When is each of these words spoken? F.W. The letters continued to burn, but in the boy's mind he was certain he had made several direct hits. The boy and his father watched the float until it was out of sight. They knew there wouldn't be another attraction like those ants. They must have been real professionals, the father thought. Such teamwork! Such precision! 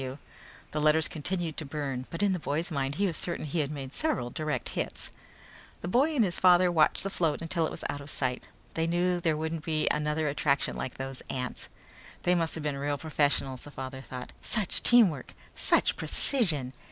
F.W. 0.01 0.17
The 0.71 0.81
letters 0.81 1.07
continued 1.07 1.57
to 1.57 1.63
burn, 1.63 2.07
but 2.09 2.23
in 2.23 2.33
the 2.33 2.39
boy's 2.39 2.71
mind 2.71 2.95
he 2.95 3.05
was 3.05 3.15
certain 3.17 3.45
he 3.45 3.59
had 3.59 3.69
made 3.69 3.93
several 3.93 4.31
direct 4.31 4.69
hits. 4.69 5.11
The 5.81 5.87
boy 5.87 6.15
and 6.15 6.25
his 6.25 6.39
father 6.39 6.71
watched 6.71 7.03
the 7.03 7.11
float 7.11 7.39
until 7.39 7.67
it 7.67 7.69
was 7.69 7.83
out 7.87 8.01
of 8.01 8.09
sight. 8.09 8.45
They 8.73 8.87
knew 8.87 9.19
there 9.21 9.37
wouldn't 9.37 9.63
be 9.63 9.87
another 9.91 10.27
attraction 10.27 10.75
like 10.75 10.95
those 10.95 11.21
ants. 11.29 11.69
They 12.23 12.33
must 12.33 12.55
have 12.55 12.63
been 12.63 12.77
real 12.77 12.97
professionals, 12.97 13.61
the 13.61 13.69
father 13.69 14.01
thought. 14.01 14.33
Such 14.41 14.81
teamwork! 14.81 15.35
Such 15.53 15.95
precision! 15.95 16.73